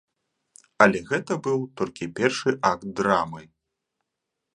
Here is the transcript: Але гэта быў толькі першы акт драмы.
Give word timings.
Але 0.85 1.01
гэта 1.09 1.35
быў 1.47 1.59
толькі 1.81 2.07
першы 2.21 2.55
акт 2.71 2.87
драмы. 3.01 3.43